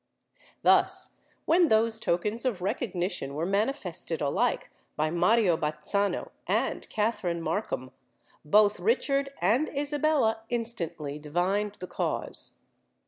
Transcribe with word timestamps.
Thus, 0.63 1.09
when 1.45 1.67
those 1.67 1.99
tokens 1.99 2.43
of 2.43 2.63
recognition 2.63 3.35
were 3.35 3.45
manifested 3.45 4.19
alike 4.19 4.71
by 4.95 5.11
Mario 5.11 5.57
Bazzano 5.57 6.31
and 6.47 6.89
Katherine 6.89 7.39
Markham, 7.39 7.91
both 8.43 8.79
Richard 8.79 9.29
and 9.41 9.69
Isabella 9.69 10.41
instantly 10.49 11.19
divined 11.19 11.77
the 11.79 11.85
cause. 11.85 12.53